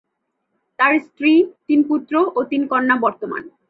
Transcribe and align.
তার 0.79 0.93
স্ত্রী 0.99 1.31
তিন 1.67 1.79
পুত্র 1.87 2.13
ও 2.35 2.39
তিন 2.43 2.61
কন্যা 2.67 2.95
বর্তমান। 3.01 3.43